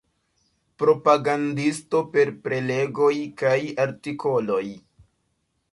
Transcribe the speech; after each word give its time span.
Propagandisto 0.83 2.01
per 2.15 2.33
prelegoj 2.49 3.13
kaj 3.45 3.57
artikoloj. 3.87 4.65